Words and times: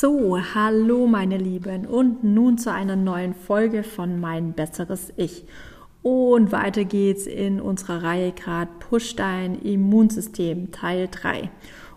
So, 0.00 0.38
hallo 0.54 1.06
meine 1.06 1.36
Lieben 1.36 1.84
und 1.84 2.24
nun 2.24 2.56
zu 2.56 2.72
einer 2.72 2.96
neuen 2.96 3.34
Folge 3.34 3.82
von 3.82 4.18
Mein 4.18 4.54
besseres 4.54 5.12
Ich. 5.18 5.44
Und 6.00 6.52
weiter 6.52 6.86
geht's 6.86 7.26
in 7.26 7.60
unserer 7.60 8.02
Reihe 8.02 8.32
gerade 8.32 8.70
Push 8.78 9.14
dein 9.16 9.60
Immunsystem 9.60 10.72
Teil 10.72 11.08
3. 11.10 11.50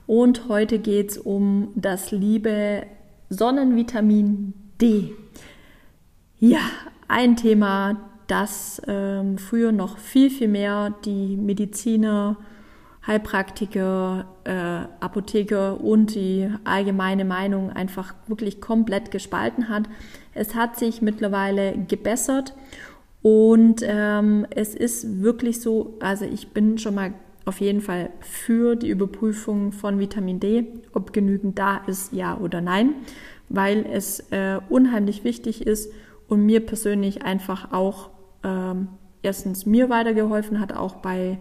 Und 0.05 0.50
heute 0.50 0.79
geht's 0.79 1.18
um 1.18 1.70
das 1.76 2.12
liebe 2.12 2.85
Sonnenvitamin 3.29 4.54
D. 4.81 5.13
Ja, 6.40 6.60
ein 7.08 7.38
Thema, 7.38 8.01
das 8.28 8.81
ähm, 8.85 9.38
früher 9.38 9.72
noch 9.72 9.97
viel, 9.97 10.29
viel 10.29 10.49
mehr 10.49 10.94
die 11.06 11.38
Mediziner 11.38 12.35
Heilpraktiker, 13.06 14.26
äh, 14.46 15.04
Apotheker 15.04 15.81
und 15.81 16.16
die 16.16 16.49
allgemeine 16.63 17.26
Meinung 17.26 17.70
einfach 17.72 18.13
wirklich 18.27 18.62
komplett 18.62 19.12
gespalten 19.12 19.68
hat. 19.68 19.84
Es 20.34 20.55
hat 20.55 20.77
sich 20.77 21.02
mittlerweile 21.02 21.77
gebessert 21.88 22.54
und 23.22 23.82
ähm, 23.84 24.46
es 24.52 24.74
ist 24.74 25.22
wirklich 25.22 25.60
so, 25.60 25.98
also 26.00 26.26
ich 26.26 26.50
bin 26.50 26.77
schon 26.77 26.96
mal 26.96 27.13
auf 27.46 27.60
jeden 27.60 27.82
Fall 27.82 28.10
für 28.22 28.76
die 28.76 28.90
Überprüfung 28.90 29.74
von 29.74 29.99
Vitamin 29.99 30.40
D, 30.40 30.66
ob 30.94 31.12
genügend 31.12 31.60
da 31.60 31.82
ist, 31.88 32.13
ja 32.13 32.38
oder 32.38 32.62
nein, 32.62 32.96
weil 33.49 33.85
es 33.85 34.22
äh, 34.32 34.60
unheimlich 34.70 35.26
wichtig 35.26 35.68
ist 35.68 35.91
und 36.30 36.46
mir 36.46 36.66
persönlich 36.66 37.24
einfach 37.24 37.74
auch 37.74 38.12
ähm, 38.44 38.88
erstens 39.24 39.66
mir 39.66 39.90
weitergeholfen 39.90 40.62
hat, 40.62 40.74
auch 40.74 40.96
bei 40.96 41.38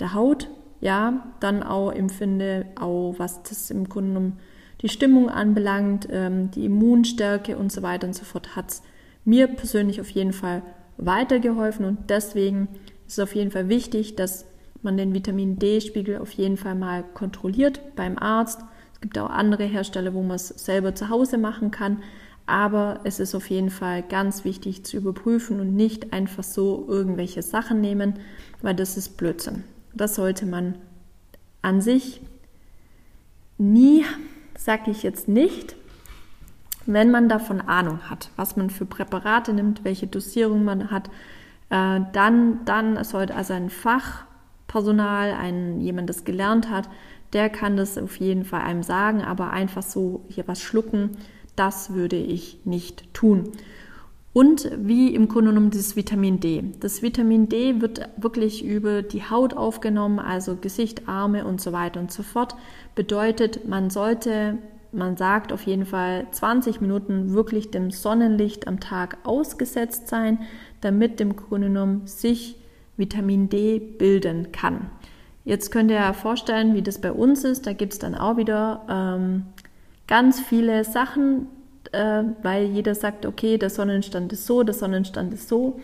der 0.00 0.14
Haut, 0.14 0.48
ja, 0.84 1.26
dann 1.40 1.62
auch 1.62 1.90
empfinde, 1.90 2.66
auch 2.78 3.14
was 3.16 3.42
das 3.42 3.70
im 3.70 3.88
Grunde 3.88 4.10
genommen 4.10 4.38
die 4.82 4.90
Stimmung 4.90 5.30
anbelangt, 5.30 6.06
ähm, 6.10 6.50
die 6.50 6.66
Immunstärke 6.66 7.56
und 7.56 7.72
so 7.72 7.80
weiter 7.80 8.06
und 8.06 8.12
so 8.12 8.26
fort, 8.26 8.54
hat 8.54 8.70
es 8.70 8.82
mir 9.24 9.46
persönlich 9.46 9.98
auf 10.02 10.10
jeden 10.10 10.34
Fall 10.34 10.60
weitergeholfen 10.98 11.86
und 11.86 12.10
deswegen 12.10 12.68
ist 13.06 13.14
es 13.14 13.18
auf 13.18 13.34
jeden 13.34 13.50
Fall 13.50 13.70
wichtig, 13.70 14.14
dass 14.14 14.44
man 14.82 14.98
den 14.98 15.14
Vitamin 15.14 15.58
D-Spiegel 15.58 16.18
auf 16.18 16.32
jeden 16.32 16.58
Fall 16.58 16.74
mal 16.74 17.02
kontrolliert 17.02 17.80
beim 17.96 18.18
Arzt. 18.18 18.60
Es 18.92 19.00
gibt 19.00 19.18
auch 19.18 19.30
andere 19.30 19.64
Hersteller, 19.64 20.12
wo 20.12 20.22
man 20.22 20.36
es 20.36 20.48
selber 20.48 20.94
zu 20.94 21.08
Hause 21.08 21.38
machen 21.38 21.70
kann, 21.70 22.02
aber 22.44 23.00
es 23.04 23.20
ist 23.20 23.34
auf 23.34 23.48
jeden 23.48 23.70
Fall 23.70 24.02
ganz 24.02 24.44
wichtig 24.44 24.84
zu 24.84 24.98
überprüfen 24.98 25.60
und 25.60 25.74
nicht 25.74 26.12
einfach 26.12 26.44
so 26.44 26.84
irgendwelche 26.86 27.40
Sachen 27.40 27.80
nehmen, 27.80 28.18
weil 28.60 28.74
das 28.74 28.98
ist 28.98 29.16
Blödsinn. 29.16 29.64
Das 29.94 30.16
sollte 30.16 30.46
man 30.46 30.76
an 31.62 31.80
sich 31.80 32.20
nie, 33.58 34.04
sage 34.56 34.90
ich 34.90 35.02
jetzt 35.02 35.28
nicht, 35.28 35.76
wenn 36.86 37.10
man 37.10 37.28
davon 37.28 37.60
Ahnung 37.60 38.10
hat, 38.10 38.30
was 38.36 38.56
man 38.56 38.70
für 38.70 38.84
Präparate 38.84 39.52
nimmt, 39.52 39.84
welche 39.84 40.06
Dosierung 40.06 40.64
man 40.64 40.90
hat, 40.90 41.08
äh, 41.70 42.00
dann, 42.12 42.64
dann 42.64 43.02
sollte 43.04 43.34
also 43.34 43.54
ein 43.54 43.70
Fachpersonal, 43.70 45.32
ein, 45.32 45.80
jemand, 45.80 46.10
das 46.10 46.24
gelernt 46.24 46.68
hat, 46.68 46.88
der 47.32 47.48
kann 47.48 47.76
das 47.76 47.96
auf 47.96 48.16
jeden 48.16 48.44
Fall 48.44 48.62
einem 48.62 48.82
sagen, 48.82 49.22
aber 49.22 49.50
einfach 49.50 49.82
so 49.82 50.24
hier 50.28 50.46
was 50.46 50.60
schlucken, 50.60 51.10
das 51.56 51.94
würde 51.94 52.16
ich 52.16 52.60
nicht 52.64 53.12
tun. 53.14 53.52
Und 54.34 54.68
wie 54.76 55.14
im 55.14 55.28
Grunde 55.28 55.50
genommen 55.50 55.70
dieses 55.70 55.94
Vitamin 55.94 56.40
D. 56.40 56.64
Das 56.80 57.02
Vitamin 57.02 57.48
D 57.48 57.80
wird 57.80 58.08
wirklich 58.16 58.64
über 58.64 59.02
die 59.02 59.22
Haut 59.22 59.54
aufgenommen, 59.54 60.18
also 60.18 60.56
Gesicht, 60.56 61.08
Arme 61.08 61.46
und 61.46 61.60
so 61.60 61.70
weiter 61.70 62.00
und 62.00 62.10
so 62.10 62.24
fort. 62.24 62.56
Bedeutet, 62.96 63.68
man 63.68 63.90
sollte, 63.90 64.58
man 64.90 65.16
sagt 65.16 65.52
auf 65.52 65.62
jeden 65.62 65.86
Fall 65.86 66.26
20 66.32 66.80
Minuten 66.80 67.32
wirklich 67.32 67.70
dem 67.70 67.92
Sonnenlicht 67.92 68.66
am 68.66 68.80
Tag 68.80 69.18
ausgesetzt 69.22 70.08
sein, 70.08 70.40
damit 70.80 71.20
im 71.20 71.36
Grunde 71.36 71.68
genommen 71.68 72.08
sich 72.08 72.56
Vitamin 72.96 73.48
D 73.48 73.78
bilden 73.78 74.50
kann. 74.50 74.90
Jetzt 75.44 75.70
könnt 75.70 75.92
ihr 75.92 75.98
ja 75.98 76.12
vorstellen, 76.12 76.74
wie 76.74 76.82
das 76.82 77.00
bei 77.00 77.12
uns 77.12 77.44
ist. 77.44 77.68
Da 77.68 77.72
gibt 77.72 77.92
es 77.92 77.98
dann 78.00 78.16
auch 78.16 78.36
wieder 78.36 78.84
ähm, 78.88 79.44
ganz 80.08 80.40
viele 80.40 80.82
Sachen, 80.82 81.46
äh, 81.94 82.24
weil 82.42 82.66
jeder 82.66 82.94
sagt, 82.94 83.26
okay, 83.26 83.58
der 83.58 83.70
Sonnenstand 83.70 84.32
ist 84.32 84.46
so, 84.46 84.62
der 84.62 84.74
Sonnenstand 84.74 85.32
ist 85.32 85.48
so. 85.48 85.80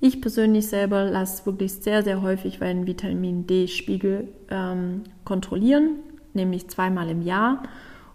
Ich 0.00 0.20
persönlich 0.20 0.66
selber 0.66 1.04
lasse 1.04 1.46
wirklich 1.46 1.74
sehr, 1.74 2.02
sehr 2.02 2.22
häufig 2.22 2.58
meinen 2.58 2.86
Vitamin 2.86 3.46
D-Spiegel 3.46 4.28
ähm, 4.50 5.02
kontrollieren, 5.24 6.00
nämlich 6.34 6.68
zweimal 6.68 7.08
im 7.08 7.22
Jahr. 7.22 7.62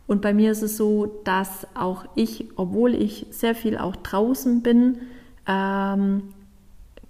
Und 0.06 0.22
bei 0.22 0.34
mir 0.34 0.52
ist 0.52 0.64
es 0.64 0.78
so, 0.78 1.22
dass 1.24 1.66
auch 1.76 2.06
ich, 2.16 2.46
obwohl 2.56 2.94
ich 2.94 3.28
sehr 3.30 3.56
viel 3.56 3.78
auch 3.78 3.96
draußen 3.96 4.62
bin, 4.62 5.00
ähm, 5.48 6.24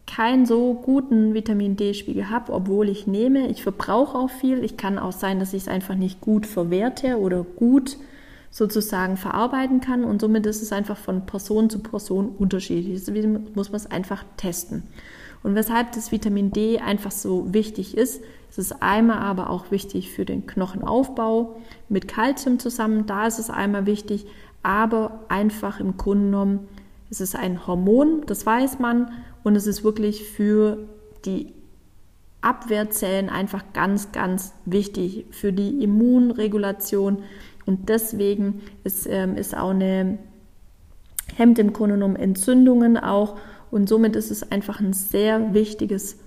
keinen 0.07 0.45
so 0.45 0.73
guten 0.73 1.33
Vitamin 1.33 1.75
D-Spiegel 1.75 2.29
habe, 2.29 2.53
obwohl 2.53 2.89
ich 2.89 3.07
nehme. 3.07 3.47
Ich 3.47 3.61
verbrauche 3.61 4.17
auch 4.17 4.29
viel. 4.29 4.63
Ich 4.63 4.77
kann 4.77 4.97
auch 4.97 5.11
sein, 5.11 5.39
dass 5.39 5.53
ich 5.53 5.63
es 5.63 5.67
einfach 5.67 5.95
nicht 5.95 6.21
gut 6.21 6.45
verwerte 6.45 7.19
oder 7.19 7.43
gut 7.43 7.97
sozusagen 8.49 9.17
verarbeiten 9.17 9.81
kann. 9.81 10.03
Und 10.03 10.21
somit 10.21 10.45
ist 10.45 10.61
es 10.61 10.71
einfach 10.71 10.97
von 10.97 11.25
Person 11.25 11.69
zu 11.69 11.79
Person 11.79 12.29
unterschiedlich. 12.37 12.99
Deswegen 12.99 13.47
muss 13.55 13.71
man 13.71 13.77
es 13.77 13.89
einfach 13.89 14.23
testen. 14.37 14.83
Und 15.43 15.55
weshalb 15.55 15.91
das 15.93 16.11
Vitamin 16.11 16.51
D 16.51 16.79
einfach 16.79 17.11
so 17.11 17.53
wichtig 17.53 17.95
ist, 17.95 18.21
es 18.49 18.57
ist 18.57 18.81
einmal 18.81 19.19
aber 19.19 19.49
auch 19.49 19.71
wichtig 19.71 20.11
für 20.11 20.25
den 20.25 20.47
Knochenaufbau 20.47 21.57
mit 21.89 22.07
Kalzium 22.07 22.59
zusammen, 22.59 23.05
da 23.05 23.27
ist 23.27 23.39
es 23.39 23.49
einmal 23.49 23.85
wichtig, 23.85 24.25
aber 24.63 25.23
einfach 25.27 25.79
im 25.79 25.97
Grunde 25.97 26.25
genommen, 26.25 26.67
es 27.09 27.21
ist 27.21 27.35
ein 27.35 27.67
Hormon, 27.67 28.23
das 28.25 28.45
weiß 28.45 28.79
man, 28.79 29.11
und 29.43 29.55
es 29.55 29.67
ist 29.67 29.83
wirklich 29.83 30.23
für 30.23 30.79
die 31.25 31.53
Abwehrzellen 32.41 33.29
einfach 33.29 33.63
ganz, 33.73 34.11
ganz 34.11 34.53
wichtig, 34.65 35.25
für 35.31 35.53
die 35.53 35.83
Immunregulation, 35.83 37.23
und 37.67 37.89
deswegen 37.89 38.61
ist, 38.83 39.07
ähm, 39.09 39.35
ist 39.35 39.55
auch 39.55 39.69
eine, 39.69 40.17
hemmt 41.35 41.59
im 41.59 41.73
Grunde 41.73 42.03
Entzündungen 42.17 42.97
auch. 42.97 43.37
Und 43.69 43.89
somit 43.89 44.15
ist 44.15 44.31
es 44.31 44.51
einfach 44.51 44.79
ein 44.79 44.93
sehr 44.93 45.53
wichtiges 45.53 46.17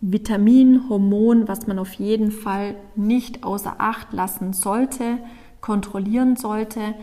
Vitamin, 0.00 0.88
Hormon, 0.88 1.48
was 1.48 1.66
man 1.66 1.78
auf 1.78 1.92
jeden 1.94 2.30
Fall 2.30 2.76
nicht 2.94 3.42
außer 3.42 3.76
Acht 3.78 4.12
lassen 4.12 4.52
sollte, 4.52 5.18
kontrollieren 5.60 6.36
sollte 6.36 6.94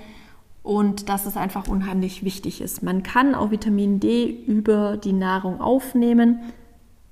und 0.63 1.09
dass 1.09 1.25
es 1.25 1.35
einfach 1.35 1.67
unheimlich 1.67 2.23
wichtig 2.23 2.61
ist. 2.61 2.83
Man 2.83 3.03
kann 3.03 3.35
auch 3.35 3.51
Vitamin 3.51 3.99
D 3.99 4.43
über 4.45 4.97
die 4.97 5.13
Nahrung 5.13 5.59
aufnehmen. 5.59 6.39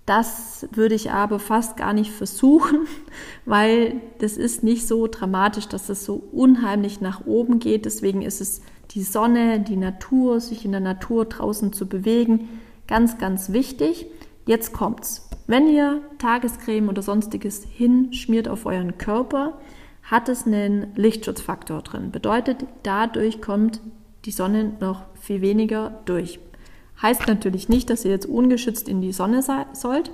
Das 0.10 0.68
würde 0.72 0.96
ich 0.96 1.12
aber 1.12 1.38
fast 1.38 1.78
gar 1.78 1.94
nicht 1.94 2.10
versuchen, 2.12 2.88
weil 3.46 4.02
das 4.18 4.38
ist 4.38 4.64
nicht 4.64 4.88
so 4.88 5.06
dramatisch, 5.06 5.68
dass 5.68 5.88
es 5.88 6.04
so 6.04 6.16
unheimlich 6.32 7.00
nach 7.00 7.28
oben 7.28 7.60
geht. 7.60 7.86
Deswegen 7.86 8.24
ist 8.24 8.42
es 8.42 8.64
die 8.90 9.04
Sonne, 9.04 9.60
die 9.60 9.78
Natur, 9.78 10.40
sich 10.40 10.66
in 10.66 10.72
der 10.72 10.82
Natur 10.82 11.26
draußen 11.26 11.74
zu 11.74 11.88
bewegen, 11.88 12.50
ganz, 12.88 13.20
ganz 13.20 13.54
wichtig. 13.54 14.08
Jetzt 14.48 14.74
kommt's. 14.74 15.30
Wenn 15.46 15.68
ihr 15.68 16.02
Tagescreme 16.18 16.90
oder 16.90 17.04
sonstiges 17.04 17.64
hinschmiert 17.66 18.48
auf 18.48 18.66
euren 18.66 18.98
Körper, 18.98 19.60
hat 20.02 20.28
es 20.28 20.48
einen 20.48 20.88
Lichtschutzfaktor 20.96 21.84
drin. 21.84 22.10
Bedeutet, 22.10 22.66
dadurch 22.82 23.44
kommt 23.44 23.80
die 24.26 24.32
Sonne 24.32 24.74
noch 24.80 25.04
viel 25.22 25.42
weniger 25.42 26.02
durch. 26.06 26.40
Heißt 27.02 27.28
natürlich 27.28 27.70
nicht, 27.70 27.90
dass 27.90 28.06
ihr 28.06 28.12
jetzt 28.12 28.26
ungeschützt 28.26 28.90
in 28.90 29.02
die 29.02 29.14
Sonne 29.14 29.42
sollt. 29.74 30.12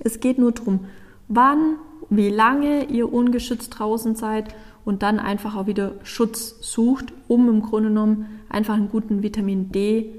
Es 0.00 0.20
geht 0.20 0.38
nur 0.38 0.52
darum, 0.52 0.86
wann, 1.28 1.76
wie 2.10 2.30
lange 2.30 2.84
ihr 2.84 3.12
ungeschützt 3.12 3.78
draußen 3.78 4.16
seid 4.16 4.54
und 4.84 5.02
dann 5.02 5.20
einfach 5.20 5.56
auch 5.56 5.66
wieder 5.66 5.92
Schutz 6.02 6.56
sucht, 6.60 7.12
um 7.28 7.48
im 7.48 7.62
Grunde 7.62 7.90
genommen 7.90 8.26
einfach 8.48 8.74
einen 8.74 8.88
guten 8.88 9.22
Vitamin 9.22 9.70
D 9.70 10.14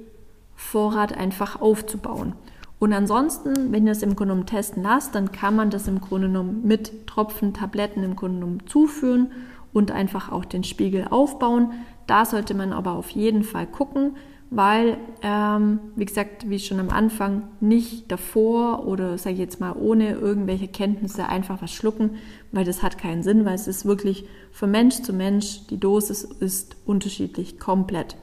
Vorrat 0.56 1.18
einfach 1.18 1.62
aufzubauen. 1.62 2.34
Und 2.80 2.94
ansonsten, 2.94 3.72
wenn 3.72 3.86
ihr 3.86 3.94
es 3.94 4.04
im 4.04 4.16
Grunde 4.16 4.34
genommen 4.34 4.46
testen 4.46 4.84
lasst, 4.84 5.16
dann 5.16 5.32
kann 5.32 5.56
man 5.56 5.70
das 5.70 5.88
im 5.88 6.02
Grunde 6.02 6.28
genommen 6.28 6.62
mit 6.66 7.08
Tropfen, 7.08 7.54
Tabletten 7.54 8.04
im 8.04 8.16
Grunde 8.16 8.40
genommen 8.40 8.68
zuführen 8.68 9.32
und 9.74 9.92
einfach 9.92 10.32
auch 10.32 10.46
den 10.46 10.64
Spiegel 10.64 11.08
aufbauen. 11.10 11.72
Da 12.08 12.26
sollte 12.26 12.54
man 12.54 12.74
aber 12.74 12.92
auf 12.92 13.10
jeden 13.10 13.44
Fall 13.44 13.68
gucken, 13.68 14.18
weil, 14.52 14.98
ähm, 15.22 15.80
wie 15.96 16.06
gesagt, 16.06 16.50
wie 16.50 16.60
schon 16.60 16.80
am 16.80 16.90
Anfang, 16.90 17.44
nicht 17.60 18.12
davor 18.12 18.88
oder 18.88 19.18
sage 19.18 19.34
ich 19.36 19.40
jetzt 19.40 19.60
mal 19.60 19.74
ohne 19.74 20.14
irgendwelche 20.14 20.68
Kenntnisse 20.68 21.28
einfach 21.28 21.62
was 21.62 21.72
schlucken, 21.72 22.16
weil 22.52 22.66
das 22.66 22.82
hat 22.82 22.98
keinen 22.98 23.22
Sinn, 23.22 23.46
weil 23.46 23.56
es 23.56 23.68
ist 23.68 23.86
wirklich 23.86 24.26
von 24.52 24.72
Mensch 24.72 25.02
zu 25.02 25.14
Mensch, 25.14 25.68
die 25.68 25.80
Dosis 25.80 26.24
ist 26.24 26.78
unterschiedlich 26.86 27.60
komplett. 27.60 28.16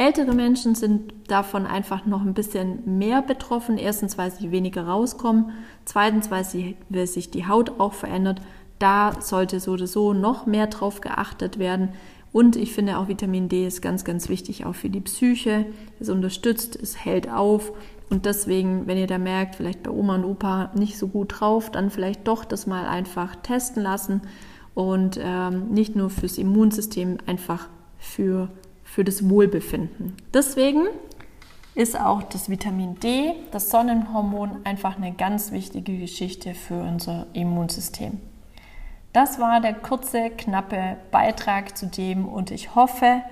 Ältere 0.00 0.32
Menschen 0.32 0.74
sind 0.74 1.12
davon 1.28 1.66
einfach 1.66 2.06
noch 2.06 2.22
ein 2.22 2.32
bisschen 2.32 2.98
mehr 2.98 3.20
betroffen. 3.20 3.76
Erstens, 3.76 4.16
weil 4.16 4.30
sie 4.30 4.50
weniger 4.50 4.86
rauskommen. 4.86 5.50
Zweitens, 5.84 6.30
weil, 6.30 6.42
sie, 6.42 6.78
weil 6.88 7.06
sich 7.06 7.30
die 7.30 7.46
Haut 7.46 7.78
auch 7.78 7.92
verändert. 7.92 8.40
Da 8.78 9.20
sollte 9.20 9.60
so 9.60 9.72
oder 9.72 9.86
so 9.86 10.14
noch 10.14 10.46
mehr 10.46 10.68
drauf 10.68 11.02
geachtet 11.02 11.58
werden. 11.58 11.90
Und 12.32 12.56
ich 12.56 12.72
finde 12.72 12.98
auch 12.98 13.08
Vitamin 13.08 13.48
D 13.48 13.66
ist 13.66 13.82
ganz, 13.82 14.04
ganz 14.04 14.28
wichtig 14.28 14.64
auch 14.64 14.74
für 14.74 14.90
die 14.90 15.00
Psyche. 15.00 15.66
Es 15.98 16.08
unterstützt, 16.08 16.76
es 16.76 17.04
hält 17.04 17.28
auf. 17.28 17.72
Und 18.08 18.26
deswegen, 18.26 18.86
wenn 18.86 18.98
ihr 18.98 19.06
da 19.06 19.18
merkt, 19.18 19.56
vielleicht 19.56 19.82
bei 19.82 19.90
Oma 19.90 20.16
und 20.16 20.24
Opa 20.24 20.70
nicht 20.74 20.98
so 20.98 21.08
gut 21.08 21.40
drauf, 21.40 21.70
dann 21.70 21.90
vielleicht 21.90 22.26
doch 22.26 22.44
das 22.44 22.66
mal 22.66 22.86
einfach 22.86 23.36
testen 23.36 23.82
lassen 23.82 24.22
und 24.74 25.18
ähm, 25.22 25.68
nicht 25.70 25.96
nur 25.96 26.10
fürs 26.10 26.38
Immunsystem, 26.38 27.18
einfach 27.26 27.68
für, 27.98 28.48
für 28.82 29.04
das 29.04 29.28
Wohlbefinden. 29.28 30.14
Deswegen 30.34 30.86
ist 31.74 31.98
auch 31.98 32.22
das 32.24 32.48
Vitamin 32.48 32.98
D, 32.98 33.32
das 33.52 33.70
Sonnenhormon, 33.70 34.64
einfach 34.64 34.96
eine 34.96 35.12
ganz 35.12 35.52
wichtige 35.52 35.96
Geschichte 35.98 36.54
für 36.54 36.82
unser 36.82 37.26
Immunsystem. 37.32 38.20
Das 39.12 39.40
war 39.40 39.60
der 39.60 39.74
kurze, 39.74 40.30
knappe 40.30 40.96
Beitrag 41.10 41.76
zu 41.76 41.86
dem 41.86 42.28
und 42.28 42.50
ich 42.50 42.74
hoffe, 42.74 43.22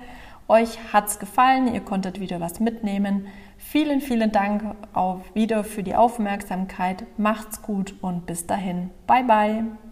euch 0.49 0.77
hat 0.91 1.07
es 1.07 1.19
gefallen, 1.19 1.73
ihr 1.73 1.81
konntet 1.81 2.19
wieder 2.19 2.41
was 2.41 2.59
mitnehmen. 2.59 3.27
Vielen, 3.57 4.01
vielen 4.01 4.31
Dank 4.31 4.63
auch 4.93 5.21
wieder 5.33 5.63
für 5.63 5.83
die 5.83 5.95
Aufmerksamkeit. 5.95 7.05
Macht's 7.17 7.61
gut 7.61 7.93
und 8.01 8.25
bis 8.25 8.47
dahin. 8.47 8.89
Bye, 9.05 9.23
bye. 9.23 9.88